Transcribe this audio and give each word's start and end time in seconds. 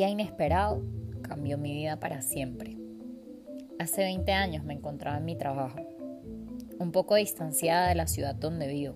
día 0.00 0.08
inesperado 0.08 0.82
cambió 1.20 1.58
mi 1.58 1.74
vida 1.74 2.00
para 2.00 2.22
siempre. 2.22 2.78
Hace 3.78 4.00
20 4.00 4.32
años 4.32 4.64
me 4.64 4.72
encontraba 4.72 5.18
en 5.18 5.26
mi 5.26 5.36
trabajo, 5.36 5.78
un 6.78 6.90
poco 6.90 7.16
distanciada 7.16 7.86
de 7.90 7.94
la 7.96 8.06
ciudad 8.06 8.34
donde 8.34 8.66
vivo. 8.66 8.94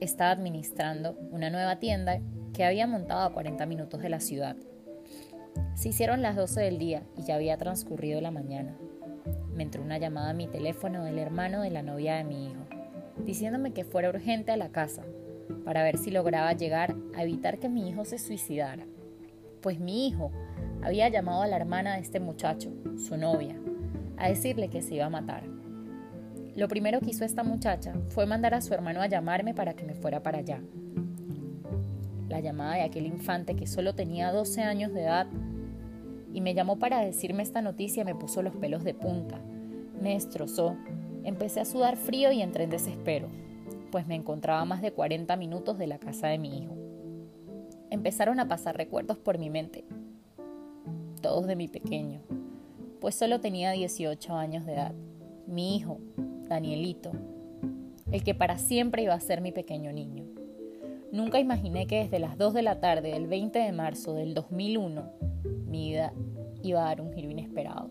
Estaba 0.00 0.30
administrando 0.30 1.18
una 1.30 1.50
nueva 1.50 1.80
tienda 1.80 2.22
que 2.54 2.64
había 2.64 2.86
montado 2.86 3.20
a 3.26 3.32
40 3.34 3.66
minutos 3.66 4.00
de 4.00 4.08
la 4.08 4.20
ciudad. 4.20 4.56
Se 5.74 5.90
hicieron 5.90 6.22
las 6.22 6.34
12 6.34 6.62
del 6.62 6.78
día 6.78 7.02
y 7.14 7.24
ya 7.24 7.34
había 7.34 7.58
transcurrido 7.58 8.18
la 8.22 8.30
mañana. 8.30 8.78
Me 9.54 9.64
entró 9.64 9.82
una 9.82 9.98
llamada 9.98 10.30
a 10.30 10.34
mi 10.34 10.46
teléfono 10.46 11.04
del 11.04 11.18
hermano 11.18 11.60
de 11.60 11.72
la 11.72 11.82
novia 11.82 12.16
de 12.16 12.24
mi 12.24 12.46
hijo, 12.46 12.64
diciéndome 13.22 13.74
que 13.74 13.84
fuera 13.84 14.08
urgente 14.08 14.50
a 14.50 14.56
la 14.56 14.70
casa 14.70 15.02
para 15.66 15.82
ver 15.82 15.98
si 15.98 16.10
lograba 16.10 16.54
llegar 16.54 16.96
a 17.14 17.22
evitar 17.22 17.58
que 17.58 17.68
mi 17.68 17.86
hijo 17.86 18.06
se 18.06 18.16
suicidara 18.16 18.86
pues 19.62 19.78
mi 19.78 20.08
hijo 20.08 20.30
había 20.82 21.08
llamado 21.08 21.42
a 21.42 21.46
la 21.46 21.56
hermana 21.56 21.94
de 21.94 22.00
este 22.00 22.20
muchacho, 22.20 22.70
su 22.96 23.16
novia, 23.16 23.56
a 24.18 24.28
decirle 24.28 24.68
que 24.68 24.82
se 24.82 24.96
iba 24.96 25.06
a 25.06 25.10
matar. 25.10 25.44
Lo 26.56 26.68
primero 26.68 27.00
que 27.00 27.10
hizo 27.10 27.24
esta 27.24 27.44
muchacha 27.44 27.94
fue 28.08 28.26
mandar 28.26 28.52
a 28.52 28.60
su 28.60 28.74
hermano 28.74 29.00
a 29.00 29.06
llamarme 29.06 29.54
para 29.54 29.74
que 29.74 29.84
me 29.84 29.94
fuera 29.94 30.22
para 30.22 30.38
allá. 30.38 30.60
La 32.28 32.40
llamada 32.40 32.74
de 32.74 32.82
aquel 32.82 33.06
infante 33.06 33.56
que 33.56 33.66
solo 33.66 33.94
tenía 33.94 34.32
12 34.32 34.62
años 34.62 34.92
de 34.92 35.02
edad 35.02 35.28
y 36.34 36.40
me 36.40 36.54
llamó 36.54 36.78
para 36.78 37.00
decirme 37.00 37.42
esta 37.42 37.62
noticia 37.62 38.04
me 38.04 38.14
puso 38.14 38.42
los 38.42 38.56
pelos 38.56 38.84
de 38.84 38.94
punta, 38.94 39.38
me 40.00 40.14
destrozó, 40.14 40.76
empecé 41.24 41.60
a 41.60 41.64
sudar 41.64 41.96
frío 41.96 42.32
y 42.32 42.42
entré 42.42 42.64
en 42.64 42.70
desespero, 42.70 43.28
pues 43.90 44.06
me 44.06 44.14
encontraba 44.14 44.62
a 44.62 44.64
más 44.64 44.82
de 44.82 44.92
40 44.92 45.36
minutos 45.36 45.78
de 45.78 45.86
la 45.86 45.98
casa 45.98 46.28
de 46.28 46.38
mi 46.38 46.58
hijo 46.58 46.81
empezaron 47.92 48.40
a 48.40 48.48
pasar 48.48 48.74
recuerdos 48.74 49.18
por 49.18 49.36
mi 49.36 49.50
mente, 49.50 49.84
todos 51.20 51.46
de 51.46 51.56
mi 51.56 51.68
pequeño, 51.68 52.22
pues 53.02 53.14
solo 53.14 53.38
tenía 53.38 53.72
18 53.72 54.34
años 54.34 54.64
de 54.64 54.72
edad. 54.72 54.94
Mi 55.46 55.76
hijo, 55.76 55.98
Danielito, 56.48 57.12
el 58.10 58.24
que 58.24 58.34
para 58.34 58.56
siempre 58.56 59.02
iba 59.02 59.12
a 59.12 59.20
ser 59.20 59.42
mi 59.42 59.52
pequeño 59.52 59.92
niño. 59.92 60.24
Nunca 61.12 61.38
imaginé 61.38 61.86
que 61.86 61.98
desde 61.98 62.18
las 62.18 62.38
2 62.38 62.54
de 62.54 62.62
la 62.62 62.80
tarde 62.80 63.12
del 63.12 63.26
20 63.26 63.58
de 63.58 63.72
marzo 63.72 64.14
del 64.14 64.32
2001 64.32 65.10
mi 65.66 65.90
vida 65.90 66.14
iba 66.62 66.80
a 66.80 66.84
dar 66.84 67.02
un 67.02 67.12
giro 67.12 67.30
inesperado. 67.30 67.90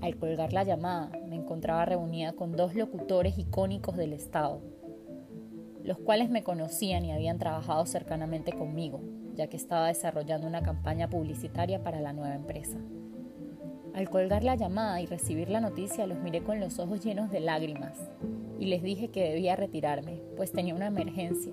Al 0.00 0.16
colgar 0.16 0.52
la 0.52 0.62
llamada 0.62 1.10
me 1.26 1.34
encontraba 1.34 1.86
reunida 1.86 2.34
con 2.34 2.52
dos 2.52 2.76
locutores 2.76 3.36
icónicos 3.36 3.96
del 3.96 4.12
Estado, 4.12 4.60
los 5.84 5.98
cuales 5.98 6.30
me 6.30 6.42
conocían 6.42 7.04
y 7.04 7.12
habían 7.12 7.38
trabajado 7.38 7.84
cercanamente 7.84 8.52
conmigo, 8.52 9.00
ya 9.34 9.48
que 9.48 9.58
estaba 9.58 9.88
desarrollando 9.88 10.46
una 10.46 10.62
campaña 10.62 11.10
publicitaria 11.10 11.84
para 11.84 12.00
la 12.00 12.14
nueva 12.14 12.34
empresa. 12.34 12.78
Al 13.94 14.08
colgar 14.08 14.42
la 14.42 14.56
llamada 14.56 15.00
y 15.02 15.06
recibir 15.06 15.50
la 15.50 15.60
noticia, 15.60 16.06
los 16.06 16.18
miré 16.18 16.42
con 16.42 16.58
los 16.58 16.78
ojos 16.78 17.04
llenos 17.04 17.30
de 17.30 17.40
lágrimas 17.40 17.98
y 18.58 18.64
les 18.64 18.82
dije 18.82 19.08
que 19.08 19.28
debía 19.28 19.56
retirarme, 19.56 20.22
pues 20.36 20.52
tenía 20.52 20.74
una 20.74 20.86
emergencia. 20.86 21.52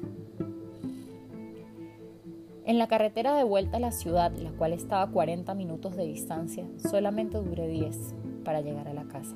En 2.63 2.77
la 2.77 2.87
carretera 2.87 3.35
de 3.35 3.43
vuelta 3.43 3.77
a 3.77 3.81
la 3.81 3.91
ciudad, 3.91 4.31
la 4.31 4.51
cual 4.51 4.71
estaba 4.71 5.01
a 5.01 5.11
40 5.11 5.53
minutos 5.55 5.97
de 5.97 6.05
distancia, 6.05 6.65
solamente 6.77 7.37
duré 7.37 7.67
10 7.67 8.15
para 8.45 8.61
llegar 8.61 8.87
a 8.87 8.93
la 8.93 9.03
casa. 9.03 9.35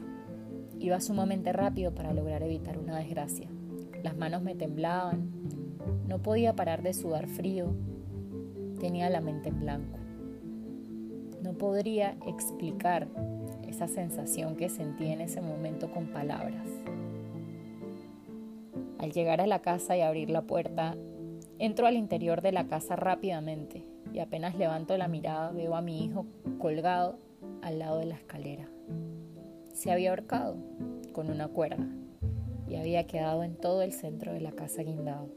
Iba 0.79 1.01
sumamente 1.01 1.51
rápido 1.51 1.93
para 1.93 2.13
lograr 2.13 2.43
evitar 2.43 2.77
una 2.77 2.97
desgracia. 2.97 3.49
Las 4.05 4.15
manos 4.15 4.43
me 4.43 4.53
temblaban, 4.53 5.31
no 6.07 6.21
podía 6.21 6.55
parar 6.55 6.83
de 6.83 6.93
sudar 6.93 7.25
frío, 7.25 7.73
tenía 8.79 9.09
la 9.09 9.19
mente 9.19 9.49
en 9.49 9.59
blanco. 9.59 9.97
No 11.41 11.53
podría 11.53 12.15
explicar 12.27 13.07
esa 13.67 13.87
sensación 13.87 14.57
que 14.57 14.69
sentí 14.69 15.07
en 15.07 15.21
ese 15.21 15.41
momento 15.41 15.89
con 15.89 16.05
palabras. 16.05 16.67
Al 18.99 19.11
llegar 19.11 19.41
a 19.41 19.47
la 19.47 19.63
casa 19.63 19.97
y 19.97 20.01
abrir 20.01 20.29
la 20.29 20.43
puerta, 20.43 20.95
entro 21.57 21.87
al 21.87 21.95
interior 21.95 22.43
de 22.43 22.51
la 22.51 22.67
casa 22.67 22.95
rápidamente 22.95 23.87
y 24.13 24.19
apenas 24.19 24.55
levanto 24.55 24.95
la 24.99 25.07
mirada 25.07 25.49
veo 25.49 25.75
a 25.75 25.81
mi 25.81 26.05
hijo 26.05 26.27
colgado 26.59 27.17
al 27.63 27.79
lado 27.79 27.97
de 27.97 28.05
la 28.05 28.15
escalera. 28.17 28.69
Se 29.73 29.91
había 29.91 30.11
ahorcado 30.11 30.57
con 31.11 31.31
una 31.31 31.47
cuerda 31.47 31.87
y 32.67 32.75
había 32.75 33.05
quedado 33.07 33.43
en 33.43 33.55
todo 33.55 33.81
el 33.81 33.93
centro 33.93 34.33
de 34.33 34.41
la 34.41 34.51
casa 34.51 34.83
guindado. 34.83 35.29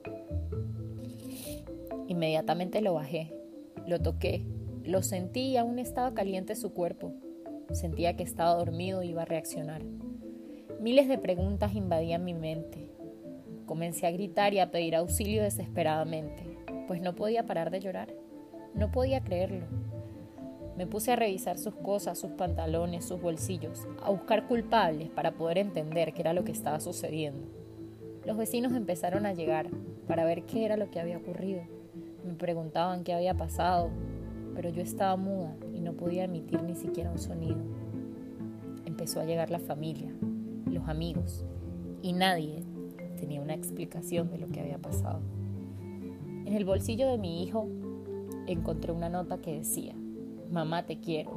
Inmediatamente 2.06 2.81
lo 2.81 2.94
bajé, 2.94 3.34
lo 3.87 4.00
toqué, 4.00 4.44
lo 4.84 5.03
sentí 5.03 5.41
y 5.41 5.56
aún 5.56 5.78
estaba 5.78 6.15
caliente 6.15 6.55
su 6.56 6.72
cuerpo. 6.72 7.12
Sentía 7.72 8.17
que 8.17 8.22
estaba 8.22 8.55
dormido 8.55 9.03
y 9.03 9.11
iba 9.11 9.22
a 9.22 9.27
reaccionar. 9.27 9.83
Miles 10.81 11.09
de 11.09 11.19
preguntas 11.19 11.75
invadían 11.75 12.25
mi 12.25 12.33
mente. 12.33 12.91
Comencé 13.67 14.06
a 14.06 14.11
gritar 14.11 14.55
y 14.55 14.61
a 14.61 14.71
pedir 14.71 14.97
auxilio 14.97 15.43
desesperadamente, 15.43 16.44
pues 16.87 17.03
no 17.03 17.15
podía 17.15 17.44
parar 17.44 17.71
de 17.71 17.81
llorar. 17.81 18.15
No 18.75 18.91
podía 18.91 19.22
creerlo. 19.22 19.67
Me 20.78 20.87
puse 20.87 21.11
a 21.11 21.16
revisar 21.16 21.59
sus 21.59 21.75
cosas, 21.75 22.21
sus 22.21 22.31
pantalones, 22.31 23.05
sus 23.05 23.21
bolsillos, 23.21 23.89
a 24.00 24.11
buscar 24.11 24.47
culpables 24.47 25.11
para 25.11 25.33
poder 25.33 25.59
entender 25.59 26.15
qué 26.15 26.21
era 26.21 26.33
lo 26.33 26.44
que 26.44 26.53
estaba 26.53 26.78
sucediendo. 26.78 27.49
Los 28.25 28.37
vecinos 28.37 28.72
empezaron 28.72 29.27
a 29.27 29.34
llegar 29.34 29.69
para 30.06 30.25
ver 30.25 30.44
qué 30.44 30.65
era 30.65 30.77
lo 30.77 30.88
que 30.88 31.00
había 31.00 31.19
ocurrido. 31.19 31.62
Me 32.25 32.34
preguntaban 32.34 33.03
qué 33.03 33.12
había 33.12 33.34
pasado, 33.34 33.91
pero 34.55 34.71
yo 34.71 34.81
estaba 34.81 35.17
muda 35.17 35.56
y 35.75 35.81
no 35.81 35.94
podía 35.94 36.22
emitir 36.22 36.62
ni 36.62 36.77
siquiera 36.77 37.11
un 37.11 37.19
sonido. 37.19 37.59
Empezó 38.84 39.19
a 39.19 39.25
llegar 39.25 39.50
la 39.50 39.59
familia, 39.59 40.15
los 40.67 40.88
amigos, 40.88 41.44
y 42.03 42.12
nadie 42.12 42.62
tenía 43.19 43.41
una 43.41 43.55
explicación 43.55 44.31
de 44.31 44.38
lo 44.38 44.47
que 44.47 44.61
había 44.61 44.78
pasado. 44.78 45.22
En 45.81 46.55
el 46.55 46.65
bolsillo 46.65 47.09
de 47.09 47.19
mi 47.19 47.43
hijo 47.43 47.67
encontré 48.47 48.93
una 48.93 49.09
nota 49.09 49.38
que 49.38 49.59
decía, 49.59 49.97
Mamá, 50.51 50.87
te 50.87 50.99
quiero, 50.99 51.31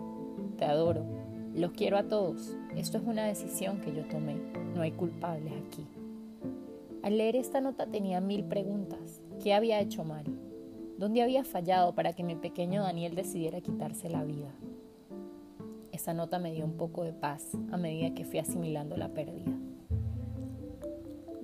te 0.57 0.63
adoro, 0.63 1.03
los 1.53 1.71
quiero 1.71 1.97
a 1.97 2.03
todos. 2.03 2.55
Esto 2.77 2.97
es 2.97 3.03
una 3.03 3.25
decisión 3.25 3.81
que 3.81 3.93
yo 3.93 4.05
tomé, 4.05 4.37
no 4.73 4.81
hay 4.81 4.91
culpables 4.91 5.51
aquí. 5.67 5.85
Al 7.03 7.17
leer 7.17 7.35
esta 7.35 7.59
nota 7.59 7.87
tenía 7.87 8.21
mil 8.21 8.45
preguntas. 8.45 9.21
¿Qué 9.43 9.53
había 9.53 9.81
hecho 9.81 10.05
mal? 10.05 10.23
¿Dónde 10.97 11.21
había 11.21 11.43
fallado 11.43 11.93
para 11.93 12.13
que 12.13 12.23
mi 12.23 12.35
pequeño 12.35 12.83
Daniel 12.83 13.13
decidiera 13.13 13.59
quitarse 13.59 14.09
la 14.09 14.23
vida? 14.23 14.53
Esa 15.91 16.13
nota 16.13 16.39
me 16.39 16.53
dio 16.53 16.63
un 16.63 16.77
poco 16.77 17.03
de 17.03 17.11
paz 17.11 17.51
a 17.71 17.75
medida 17.75 18.13
que 18.13 18.23
fui 18.23 18.39
asimilando 18.39 18.95
la 18.95 19.09
pérdida. 19.09 19.51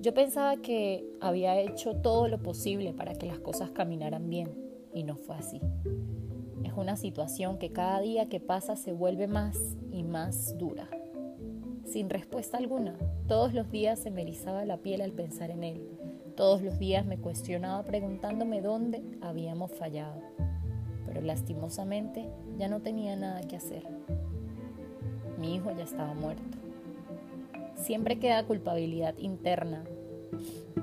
Yo 0.00 0.14
pensaba 0.14 0.56
que 0.56 1.04
había 1.20 1.60
hecho 1.60 1.96
todo 1.96 2.28
lo 2.28 2.38
posible 2.38 2.94
para 2.94 3.12
que 3.12 3.26
las 3.26 3.40
cosas 3.40 3.72
caminaran 3.72 4.30
bien 4.30 4.48
y 4.94 5.02
no 5.02 5.16
fue 5.16 5.36
así 5.36 5.60
una 6.78 6.96
situación 6.96 7.58
que 7.58 7.72
cada 7.72 8.00
día 8.00 8.28
que 8.28 8.38
pasa 8.38 8.76
se 8.76 8.92
vuelve 8.92 9.26
más 9.26 9.58
y 9.90 10.04
más 10.04 10.56
dura. 10.58 10.88
Sin 11.84 12.08
respuesta 12.08 12.56
alguna, 12.56 12.94
todos 13.26 13.52
los 13.52 13.70
días 13.70 13.98
se 13.98 14.12
me 14.12 14.22
erizaba 14.22 14.64
la 14.64 14.76
piel 14.76 15.00
al 15.00 15.12
pensar 15.12 15.50
en 15.50 15.64
él. 15.64 15.88
Todos 16.36 16.62
los 16.62 16.78
días 16.78 17.04
me 17.04 17.18
cuestionaba 17.18 17.84
preguntándome 17.84 18.60
dónde 18.60 19.02
habíamos 19.20 19.72
fallado. 19.72 20.22
Pero 21.04 21.20
lastimosamente 21.20 22.28
ya 22.58 22.68
no 22.68 22.80
tenía 22.80 23.16
nada 23.16 23.40
que 23.40 23.56
hacer. 23.56 23.84
Mi 25.38 25.56
hijo 25.56 25.72
ya 25.76 25.82
estaba 25.82 26.14
muerto. 26.14 26.58
Siempre 27.74 28.20
queda 28.20 28.46
culpabilidad 28.46 29.16
interna 29.18 29.82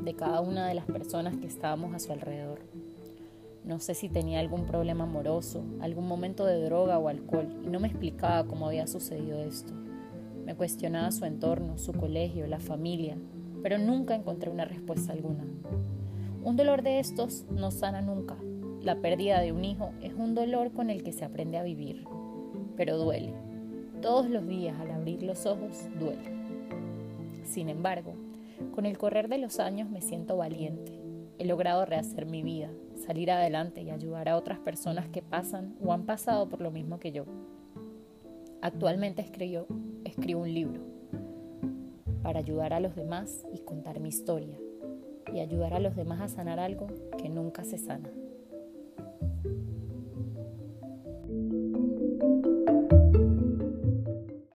de 0.04 0.14
cada 0.14 0.42
una 0.42 0.68
de 0.68 0.74
las 0.74 0.86
personas 0.86 1.38
que 1.38 1.48
estábamos 1.48 1.94
a 1.94 2.00
su 2.00 2.12
alrededor. 2.12 2.60
No 3.66 3.80
sé 3.80 3.96
si 3.96 4.10
tenía 4.10 4.40
algún 4.40 4.66
problema 4.66 5.06
amoroso, 5.06 5.64
algún 5.82 6.08
momento 6.08 6.46
de 6.46 6.64
droga 6.64 7.00
o 7.00 7.08
alcohol, 7.08 7.48
y 7.64 7.68
no 7.68 7.80
me 7.80 7.88
explicaba 7.88 8.46
cómo 8.46 8.68
había 8.68 8.86
sucedido 8.86 9.42
esto. 9.42 9.74
Me 10.46 10.54
cuestionaba 10.54 11.12
su 11.12 11.26
entorno, 11.26 11.80
su 11.80 11.92
colegio, 11.92 12.46
la 12.46 12.60
familia, 12.60 13.18
pero 13.64 13.80
nunca 13.80 14.14
encontré 14.14 14.52
una 14.52 14.66
respuesta 14.66 15.14
alguna. 15.14 15.44
Un 16.44 16.56
dolor 16.56 16.84
de 16.84 17.00
estos 17.00 17.46
no 17.50 17.72
sana 17.72 18.02
nunca. 18.02 18.38
La 18.84 19.02
pérdida 19.02 19.42
de 19.42 19.52
un 19.52 19.66
hijo 19.66 19.90
es 20.04 20.14
un 20.14 20.36
dolor 20.36 20.72
con 20.72 20.92
el 20.92 21.02
que 21.02 21.12
se 21.12 21.26
aprende 21.26 21.58
a 21.58 21.64
vivir, 21.64 22.06
pero 22.78 23.00
duele. 23.00 23.34
Todos 24.00 24.30
los 24.30 24.48
días 24.48 24.80
al 24.80 24.92
abrir 24.92 25.24
los 25.24 25.48
ojos 25.48 25.88
duele. 26.00 26.32
Sin 27.44 27.70
embargo, 27.70 28.14
con 28.76 28.86
el 28.86 29.00
correr 29.00 29.28
de 29.28 29.40
los 29.40 29.60
años 29.60 29.90
me 29.90 30.02
siento 30.02 30.38
valiente. 30.38 31.02
He 31.40 31.46
logrado 31.46 31.84
rehacer 31.86 32.28
mi 32.28 32.44
vida, 32.44 32.70
salir 32.96 33.32
adelante 33.32 33.82
y 33.82 33.92
ayudar 33.92 34.30
a 34.30 34.38
otras 34.38 34.60
personas 34.60 35.08
que 35.10 35.22
pasan 35.22 35.76
o 35.84 35.94
han 35.94 36.06
pasado 36.06 36.48
por 36.50 36.62
lo 36.62 36.72
mismo 36.72 37.00
que 37.00 37.12
yo. 37.12 37.26
Actualmente 38.62 39.22
escribo, 39.22 39.68
escribo 40.04 40.42
un 40.42 40.54
libro 40.54 40.82
para 42.24 42.40
ayudar 42.40 42.74
a 42.74 42.80
los 42.80 42.96
demás 42.96 43.46
y 43.54 43.60
contar 43.60 44.00
mi 44.00 44.10
historia 44.10 44.58
y 45.34 45.40
ayudar 45.40 45.74
a 45.74 45.80
los 45.80 45.96
demás 45.96 46.22
a 46.22 46.28
sanar 46.28 46.60
algo 46.60 46.88
que 47.18 47.30
nunca 47.30 47.64
se 47.64 47.78
sana. 47.78 48.10